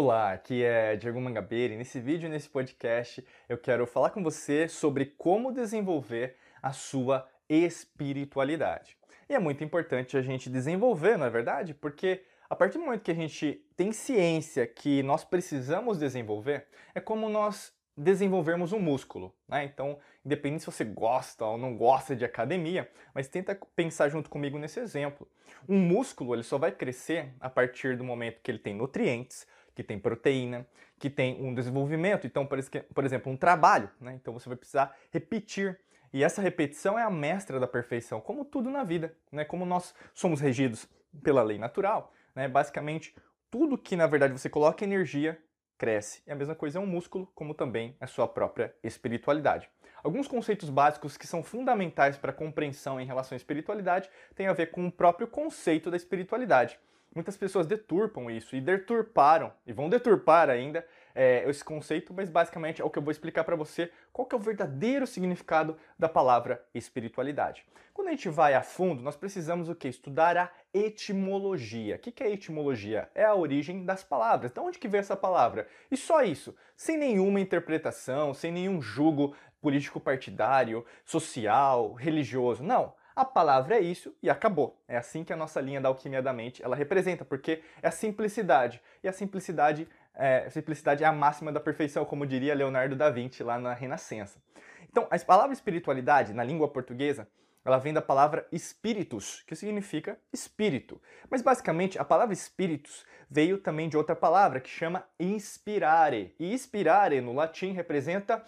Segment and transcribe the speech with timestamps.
[0.00, 4.68] Olá, aqui é Diego Mangabeira e nesse vídeo nesse podcast eu quero falar com você
[4.68, 8.96] sobre como desenvolver a sua espiritualidade.
[9.28, 11.74] E é muito importante a gente desenvolver, não é verdade?
[11.74, 17.00] Porque a partir do momento que a gente tem ciência que nós precisamos desenvolver, é
[17.00, 19.34] como nós desenvolvermos um músculo.
[19.48, 19.64] Né?
[19.64, 24.60] Então, independente se você gosta ou não gosta de academia, mas tenta pensar junto comigo
[24.60, 25.28] nesse exemplo.
[25.68, 29.44] Um músculo ele só vai crescer a partir do momento que ele tem nutrientes,
[29.78, 30.66] que tem proteína,
[30.98, 34.12] que tem um desenvolvimento, então, por exemplo, um trabalho, né?
[34.20, 35.78] Então você vai precisar repetir.
[36.12, 39.44] E essa repetição é a mestra da perfeição, como tudo na vida, né?
[39.44, 40.88] Como nós somos regidos
[41.22, 42.48] pela lei natural, né?
[42.48, 43.14] Basicamente,
[43.48, 45.40] tudo que na verdade você coloca energia
[45.78, 46.24] cresce.
[46.26, 49.70] E a mesma coisa é um músculo, como também a sua própria espiritualidade.
[50.02, 54.52] Alguns conceitos básicos que são fundamentais para a compreensão em relação à espiritualidade têm a
[54.52, 56.76] ver com o próprio conceito da espiritualidade.
[57.14, 62.80] Muitas pessoas deturpam isso e deturparam e vão deturpar ainda é, esse conceito, mas basicamente
[62.80, 66.08] é o que eu vou explicar para você qual que é o verdadeiro significado da
[66.08, 67.64] palavra espiritualidade.
[67.92, 69.88] Quando a gente vai a fundo, nós precisamos o que?
[69.88, 71.96] Estudar a etimologia.
[71.96, 73.10] O que é etimologia?
[73.12, 74.52] É a origem das palavras.
[74.52, 75.66] De onde que vem essa palavra?
[75.90, 82.62] E só isso, sem nenhuma interpretação, sem nenhum julgo político partidário, social, religioso.
[82.62, 84.80] Não a palavra é isso e acabou.
[84.86, 87.90] É assim que a nossa linha da alquimia da mente ela representa, porque é a
[87.90, 88.80] simplicidade.
[89.02, 93.10] E a simplicidade é, a simplicidade é a máxima da perfeição, como diria Leonardo da
[93.10, 94.40] Vinci lá na Renascença.
[94.88, 97.28] Então, a palavra espiritualidade, na língua portuguesa,
[97.64, 101.00] ela vem da palavra espíritus, que significa espírito.
[101.28, 106.34] Mas basicamente a palavra espíritus veio também de outra palavra que chama inspirare.
[106.38, 108.44] E inspirare no latim representa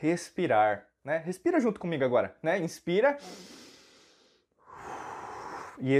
[0.00, 1.18] respirar né?
[1.18, 2.58] Respira junto comigo agora, né?
[2.58, 3.18] Inspira
[5.78, 5.94] e,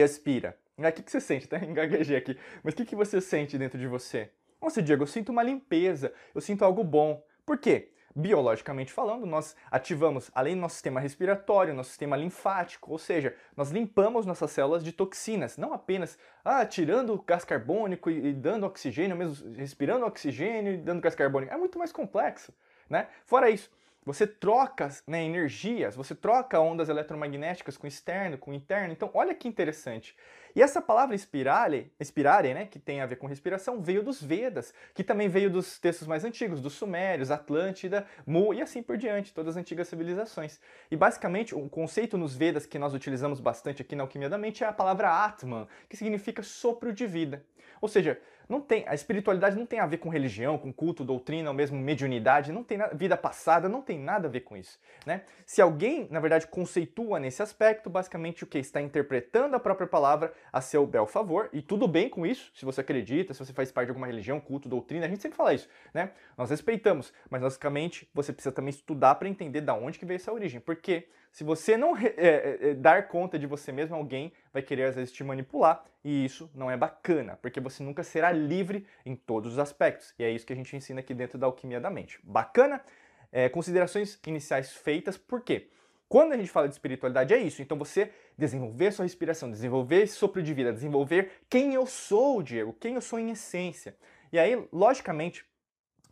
[0.00, 0.56] expira.
[0.78, 1.46] O que, que você sente?
[1.52, 2.38] Até engaguejei aqui.
[2.62, 4.30] Mas o que, que você sente dentro de você?
[4.60, 7.22] Nossa, Diego, eu sinto uma limpeza, eu sinto algo bom.
[7.44, 7.92] Por quê?
[8.14, 13.70] Biologicamente falando, nós ativamos, além do nosso sistema respiratório, nosso sistema linfático, ou seja, nós
[13.70, 19.14] limpamos nossas células de toxinas, não apenas ah, tirando gás carbônico e, e dando oxigênio,
[19.14, 21.52] mesmo respirando oxigênio e dando gás carbônico.
[21.52, 22.54] É muito mais complexo,
[22.88, 23.08] né?
[23.26, 23.70] Fora isso,
[24.06, 28.92] você troca né, energias, você troca ondas eletromagnéticas com externo, com interno.
[28.92, 30.16] Então, olha que interessante.
[30.54, 34.72] E essa palavra inspirare, inspirare, né, que tem a ver com respiração, veio dos Vedas,
[34.94, 39.34] que também veio dos textos mais antigos, dos Sumérios, Atlântida, Mu e assim por diante,
[39.34, 40.60] todas as antigas civilizações.
[40.88, 44.62] E basicamente, um conceito nos Vedas que nós utilizamos bastante aqui na Alquimia da Mente
[44.62, 47.44] é a palavra Atman, que significa sopro de vida.
[47.80, 48.18] Ou seja,
[48.48, 51.78] não tem, a espiritualidade não tem a ver com religião, com culto, doutrina, ou mesmo
[51.78, 55.22] mediunidade, não tem nada, vida passada, não tem nada a ver com isso, né?
[55.44, 60.32] Se alguém, na verdade, conceitua nesse aspecto, basicamente o que está interpretando a própria palavra
[60.52, 63.72] a seu bel favor, e tudo bem com isso, se você acredita, se você faz
[63.72, 66.12] parte de alguma religião, culto, doutrina, a gente sempre fala isso, né?
[66.36, 70.32] Nós respeitamos, mas basicamente você precisa também estudar para entender da onde que veio essa
[70.32, 74.62] origem, porque se você não é, é, é, dar conta de você mesmo, alguém vai
[74.62, 78.86] querer às vezes te manipular e isso não é bacana, porque você nunca será livre
[79.04, 80.14] em todos os aspectos.
[80.18, 82.18] E é isso que a gente ensina aqui dentro da alquimia da mente.
[82.24, 82.82] Bacana?
[83.30, 85.68] É, considerações iniciais feitas, por quê?
[86.08, 90.14] Quando a gente fala de espiritualidade é isso, então você desenvolver sua respiração, desenvolver esse
[90.14, 93.94] sopro de vida, desenvolver quem eu sou, Diego, quem eu sou em essência.
[94.32, 95.44] E aí, logicamente,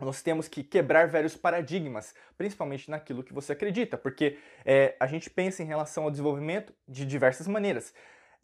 [0.01, 5.31] nós temos que quebrar velhos paradigmas, principalmente naquilo que você acredita, porque é, a gente
[5.31, 7.95] pensa em relação ao desenvolvimento de diversas maneiras.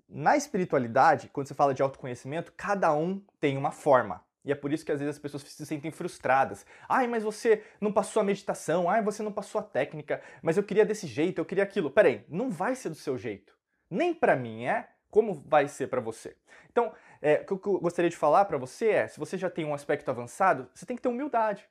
[0.08, 4.24] Na espiritualidade, quando você fala de autoconhecimento, cada um tem uma forma.
[4.44, 6.64] E é por isso que às vezes as pessoas se sentem frustradas.
[6.88, 10.62] Ai, mas você não passou a meditação, ai, você não passou a técnica, mas eu
[10.62, 11.90] queria desse jeito, eu queria aquilo.
[11.90, 13.54] Peraí, não vai ser do seu jeito.
[13.90, 16.36] Nem para mim é, como vai ser para você.
[16.70, 19.64] Então, é, o que eu gostaria de falar para você é, se você já tem
[19.64, 21.68] um aspecto avançado, você tem que ter humildade.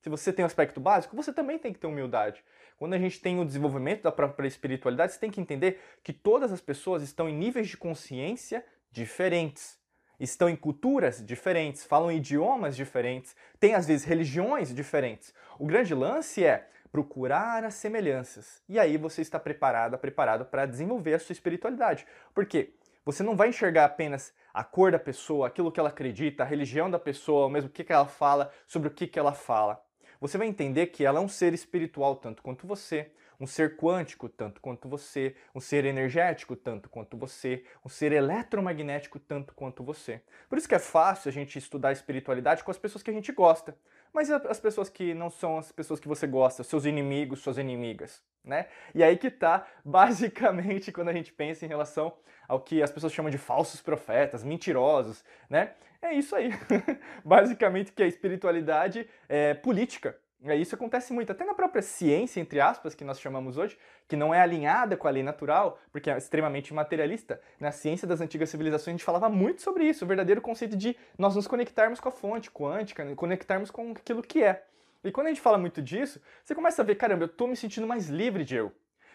[0.00, 2.44] Se você tem um aspecto básico, você também tem que ter humildade.
[2.76, 6.52] Quando a gente tem o desenvolvimento da própria espiritualidade, você tem que entender que todas
[6.52, 9.78] as pessoas estão em níveis de consciência diferentes.
[10.20, 15.32] Estão em culturas diferentes, falam idiomas diferentes, têm às vezes religiões diferentes.
[15.58, 18.62] O grande lance é procurar as semelhanças.
[18.68, 22.06] E aí você está preparada, preparado para desenvolver a sua espiritualidade.
[22.32, 22.72] Porque
[23.04, 26.88] você não vai enxergar apenas a cor da pessoa, aquilo que ela acredita, a religião
[26.88, 29.84] da pessoa, mesmo o que, que ela fala, sobre o que, que ela fala.
[30.20, 34.28] Você vai entender que ela é um ser espiritual tanto quanto você, um ser quântico
[34.28, 40.22] tanto quanto você, um ser energético tanto quanto você, um ser eletromagnético tanto quanto você.
[40.48, 43.32] Por isso que é fácil a gente estudar espiritualidade com as pessoas que a gente
[43.32, 43.76] gosta.
[44.14, 48.22] Mas as pessoas que não são as pessoas que você gosta, seus inimigos, suas inimigas,
[48.44, 48.66] né?
[48.94, 52.14] E aí que tá, basicamente, quando a gente pensa em relação
[52.46, 55.72] ao que as pessoas chamam de falsos profetas, mentirosos, né?
[56.00, 56.50] É isso aí.
[57.24, 60.16] basicamente que a espiritualidade é política.
[60.46, 64.14] É, isso acontece muito, até na própria ciência, entre aspas, que nós chamamos hoje, que
[64.14, 67.40] não é alinhada com a lei natural, porque é extremamente materialista.
[67.58, 70.94] Na ciência das antigas civilizações a gente falava muito sobre isso, o verdadeiro conceito de
[71.16, 74.66] nós nos conectarmos com a fonte quântica, conectarmos com aquilo que é.
[75.02, 77.56] E quando a gente fala muito disso, você começa a ver, caramba, eu estou me
[77.56, 78.70] sentindo mais livre de eu.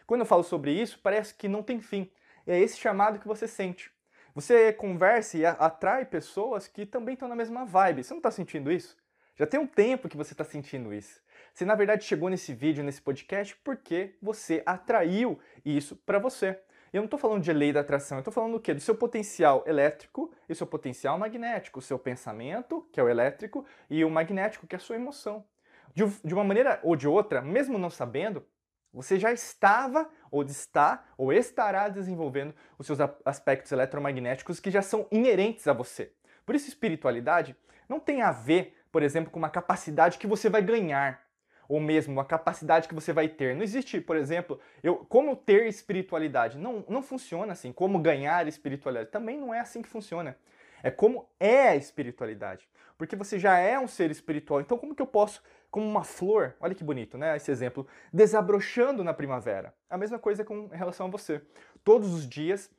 [0.08, 2.10] Quando eu falo sobre isso, parece que não tem fim.
[2.48, 3.92] É esse chamado que você sente.
[4.34, 8.04] Você conversa e atrai pessoas que também estão na mesma vibe.
[8.04, 8.98] Você não está sentindo isso?
[9.40, 11.22] Já tem um tempo que você está sentindo isso.
[11.54, 16.60] Você na verdade chegou nesse vídeo, nesse podcast, porque você atraiu isso para você.
[16.92, 18.74] Eu não estou falando de lei da atração, eu estou falando do quê?
[18.74, 23.66] Do seu potencial elétrico e seu potencial magnético, o seu pensamento, que é o elétrico,
[23.90, 25.46] e o magnético, que é a sua emoção.
[25.94, 28.46] De, de uma maneira ou de outra, mesmo não sabendo,
[28.92, 35.08] você já estava, ou está, ou estará desenvolvendo os seus aspectos eletromagnéticos que já são
[35.10, 36.12] inerentes a você.
[36.46, 37.56] Por isso, espiritualidade
[37.88, 41.22] não tem a ver por exemplo, com uma capacidade que você vai ganhar,
[41.70, 43.56] ou mesmo uma capacidade que você vai ter.
[43.56, 46.58] Não existe, por exemplo, eu como ter espiritualidade.
[46.58, 47.72] Não, não funciona assim.
[47.72, 49.12] Como ganhar espiritualidade.
[49.12, 50.36] Também não é assim que funciona.
[50.82, 52.68] É como é a espiritualidade.
[52.98, 54.62] Porque você já é um ser espiritual.
[54.62, 57.38] Então, como que eu posso, como uma flor, olha que bonito, né?
[57.38, 59.74] Esse exemplo, desabrochando na primavera.
[59.90, 61.40] A mesma coisa com relação a você.
[61.84, 62.70] Todos os dias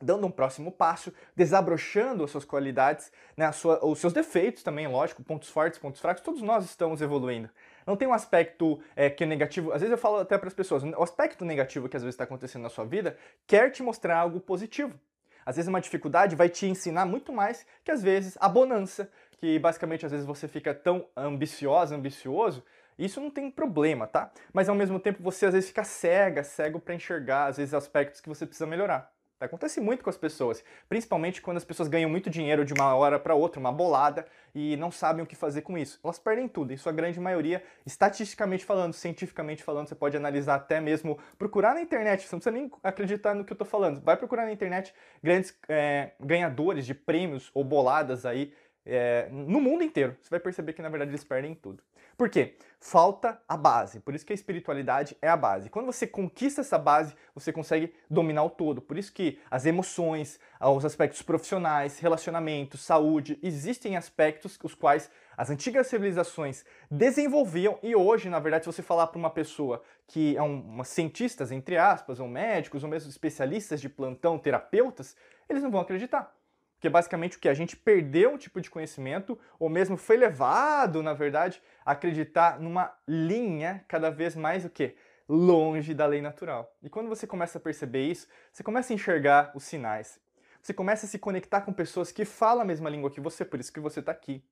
[0.00, 5.22] dando um próximo passo, desabrochando as suas qualidades, né, sua, os seus defeitos também, lógico,
[5.22, 7.50] pontos fortes, pontos fracos, todos nós estamos evoluindo.
[7.86, 10.54] Não tem um aspecto é, que é negativo, às vezes eu falo até para as
[10.54, 13.16] pessoas, o aspecto negativo que às vezes está acontecendo na sua vida
[13.46, 14.98] quer te mostrar algo positivo.
[15.44, 19.58] Às vezes uma dificuldade vai te ensinar muito mais que às vezes a bonança, que
[19.58, 22.62] basicamente às vezes você fica tão ambiciosa, ambicioso,
[22.98, 24.30] isso não tem problema, tá?
[24.52, 28.20] Mas ao mesmo tempo você às vezes fica cega, cego para enxergar às vezes aspectos
[28.20, 29.10] que você precisa melhorar.
[29.40, 33.18] Acontece muito com as pessoas, principalmente quando as pessoas ganham muito dinheiro de uma hora
[33.18, 35.98] para outra, uma bolada, e não sabem o que fazer com isso.
[36.04, 40.78] Elas perdem tudo, em sua grande maioria, estatisticamente falando, cientificamente falando, você pode analisar até
[40.78, 44.16] mesmo, procurar na internet, você não precisa nem acreditar no que eu estou falando, vai
[44.16, 48.52] procurar na internet grandes é, ganhadores de prêmios ou boladas aí
[48.84, 50.16] é, no mundo inteiro.
[50.20, 51.82] Você vai perceber que na verdade eles perdem tudo.
[52.20, 52.54] Por quê?
[52.78, 53.98] Falta a base.
[53.98, 55.70] Por isso que a espiritualidade é a base.
[55.70, 58.82] Quando você conquista essa base, você consegue dominar o todo.
[58.82, 65.48] Por isso que as emoções, os aspectos profissionais, relacionamentos, saúde, existem aspectos os quais as
[65.48, 70.42] antigas civilizações desenvolviam e hoje, na verdade, se você falar para uma pessoa que é
[70.42, 75.16] um, uma cientistas, entre aspas, ou médicos, ou mesmo especialistas de plantão, terapeutas,
[75.48, 76.38] eles não vão acreditar.
[76.80, 81.02] Porque basicamente o que a gente perdeu um tipo de conhecimento, ou mesmo foi levado,
[81.02, 84.96] na verdade, a acreditar numa linha cada vez mais o quê?
[85.28, 86.74] Longe da lei natural.
[86.82, 90.18] E quando você começa a perceber isso, você começa a enxergar os sinais.
[90.62, 93.60] Você começa a se conectar com pessoas que falam a mesma língua que você, por
[93.60, 94.42] isso que você está aqui.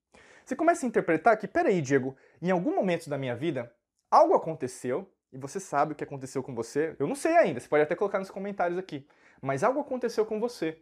[0.45, 3.73] Você começa a interpretar que, peraí, Diego, em algum momento da minha vida,
[4.11, 6.95] algo aconteceu, e você sabe o que aconteceu com você.
[6.99, 9.07] Eu não sei ainda, você pode até colocar nos comentários aqui.
[9.41, 10.79] Mas algo aconteceu com você.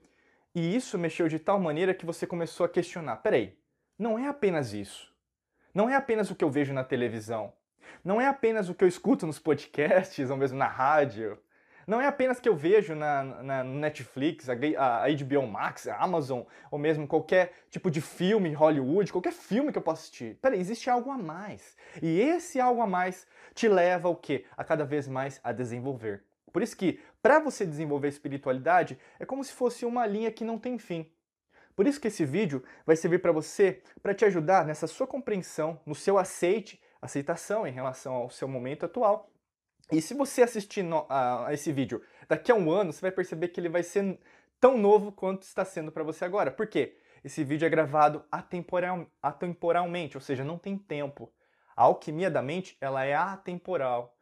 [0.57, 3.55] E isso mexeu de tal maneira que você começou a questionar: peraí,
[3.99, 5.15] não é apenas isso.
[5.75, 7.53] Não é apenas o que eu vejo na televisão.
[8.03, 11.39] Não é apenas o que eu escuto nos podcasts ou mesmo na rádio.
[11.87, 15.99] Não é apenas o que eu vejo na, na Netflix, a, a, HBO Max, a
[15.99, 16.41] Amazon,
[16.71, 20.39] ou mesmo qualquer tipo de filme Hollywood, qualquer filme que eu possa assistir.
[20.41, 21.77] Peraí, existe algo a mais.
[22.03, 24.47] E esse algo a mais te leva ao quê?
[24.57, 26.25] A cada vez mais a desenvolver.
[26.51, 30.61] Por isso que, para você desenvolver espiritualidade, é como se fosse uma linha que não
[30.61, 31.11] tem fim.
[31.75, 35.81] Por isso que esse vídeo vai servir para você, para te ajudar nessa sua compreensão,
[35.85, 39.29] no seu aceite, aceitação em relação ao seu momento atual.
[39.91, 43.11] E se você assistir no, a, a esse vídeo daqui a um ano, você vai
[43.11, 44.21] perceber que ele vai ser
[44.61, 46.53] tão novo quanto está sendo para você agora.
[46.53, 46.97] Por quê?
[47.25, 51.33] Esse vídeo é gravado atemporal, atemporalmente, ou seja, não tem tempo.
[51.75, 54.16] A alquimia da mente ela é atemporal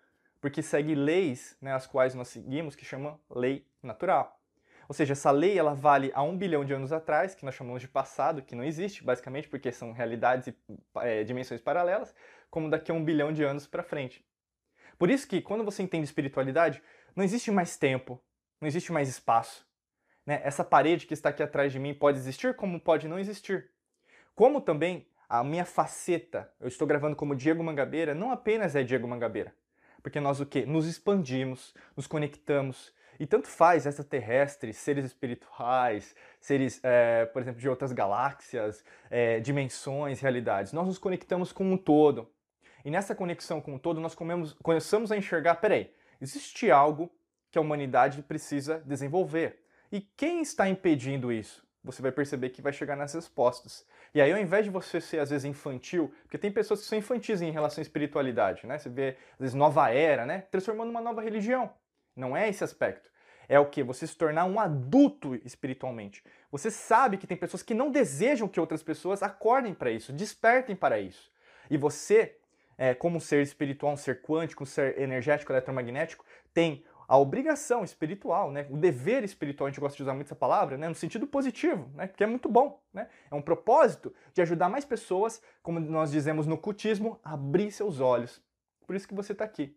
[0.45, 4.39] porque segue leis, né, as quais nós seguimos, que chama lei natural.
[4.87, 7.81] Ou seja, essa lei ela vale há um bilhão de anos atrás, que nós chamamos
[7.81, 10.55] de passado, que não existe, basicamente, porque são realidades e
[10.97, 12.15] é, dimensões paralelas,
[12.51, 14.23] como daqui a um bilhão de anos para frente.
[14.99, 16.83] Por isso que, quando você entende espiritualidade,
[17.17, 18.23] não existe mais tempo,
[18.61, 19.67] não existe mais espaço.
[20.27, 20.43] Né?
[20.45, 23.71] Essa parede que está aqui atrás de mim pode existir, como pode não existir.
[24.35, 29.09] Como também a minha faceta, eu estou gravando como Diego Mangabeira, não apenas é Diego
[29.09, 29.55] Mangabeira
[30.05, 30.67] porque nós o quê?
[30.67, 37.69] Nos expandimos, nos conectamos E tanto faz extraterrestres, seres espirituais, seres, é, por exemplo, de
[37.69, 40.73] outras galáxias, é, dimensões, realidades.
[40.73, 42.29] Nós nos conectamos com um todo.
[42.85, 47.11] E nessa conexão com o todo, nós comemos, começamos a enxergar: peraí, existe algo
[47.51, 49.65] que a humanidade precisa desenvolver.
[49.91, 51.64] E quem está impedindo isso?
[51.85, 53.87] Você vai perceber que vai chegar nas respostas.
[54.15, 56.97] E aí, ao invés de você ser, às vezes, infantil, porque tem pessoas que são
[56.97, 58.79] infantis em relação à espiritualidade, né?
[58.79, 60.45] Você vê, às vezes, nova era, né?
[60.51, 61.71] Transformando uma nova religião.
[62.17, 63.11] Não é esse aspecto.
[63.49, 63.83] É o que?
[63.83, 66.25] Você se tornar um adulto espiritualmente.
[66.51, 70.75] Você sabe que tem pessoas que não desejam que outras pessoas acordem para isso, despertem
[70.75, 71.31] para isso.
[71.69, 72.37] E você,
[72.79, 76.25] é, como um ser espiritual, um ser quântico, um ser energético, eletromagnético,
[76.55, 78.67] tem a obrigação espiritual, né?
[78.69, 80.89] o dever espiritual, a gente gosta de usar muito essa palavra, né?
[80.89, 82.09] no sentido positivo, né?
[82.09, 82.83] porque é muito bom.
[82.93, 83.07] Né?
[83.31, 88.01] É um propósito de ajudar mais pessoas, como nós dizemos no cultismo, a abrir seus
[88.01, 88.43] olhos.
[88.85, 89.77] Por isso que você está aqui.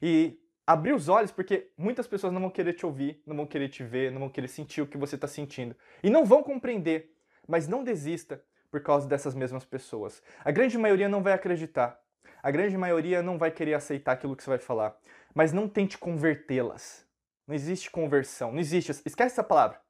[0.00, 3.68] E abrir os olhos, porque muitas pessoas não vão querer te ouvir, não vão querer
[3.68, 5.76] te ver, não vão querer sentir o que você está sentindo.
[6.02, 7.14] E não vão compreender.
[7.46, 10.22] Mas não desista por causa dessas mesmas pessoas.
[10.42, 12.00] A grande maioria não vai acreditar.
[12.42, 14.96] A grande maioria não vai querer aceitar aquilo que você vai falar.
[15.34, 17.06] Mas não tente convertê-las.
[17.46, 18.52] Não existe conversão.
[18.52, 18.90] Não existe.
[18.90, 19.80] Esquece essa palavra.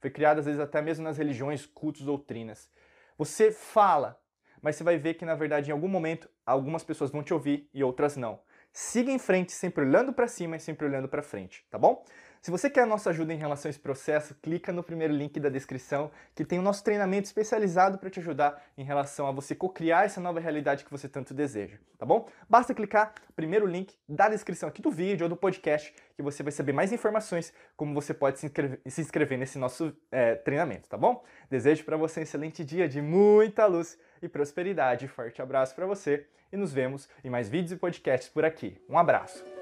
[0.00, 2.70] Foi criada às vezes até mesmo nas religiões, cultos, doutrinas.
[3.16, 4.20] Você fala,
[4.62, 7.68] mas você vai ver que na verdade em algum momento algumas pessoas vão te ouvir
[7.74, 8.40] e outras não.
[8.72, 12.04] Siga em frente, sempre olhando para cima e sempre olhando para frente, tá bom?
[12.40, 15.38] Se você quer a nossa ajuda em relação a esse processo, clica no primeiro link
[15.40, 19.54] da descrição, que tem o nosso treinamento especializado para te ajudar em relação a você
[19.54, 22.28] co-criar essa nova realidade que você tanto deseja, tá bom?
[22.48, 26.42] Basta clicar no primeiro link da descrição aqui do vídeo ou do podcast, que você
[26.42, 30.88] vai saber mais informações como você pode se inscrever, se inscrever nesse nosso é, treinamento,
[30.88, 31.24] tá bom?
[31.50, 35.08] Desejo para você um excelente dia de muita luz e prosperidade.
[35.08, 38.80] Forte abraço para você e nos vemos em mais vídeos e podcasts por aqui.
[38.88, 39.57] Um abraço!